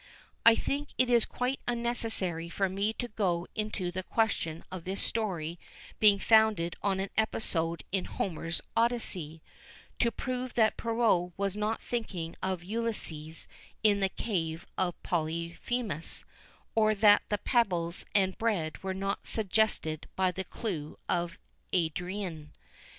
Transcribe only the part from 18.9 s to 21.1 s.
not suggested by the clue